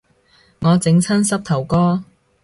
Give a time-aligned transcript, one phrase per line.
[0.61, 2.03] 我整親膝頭哥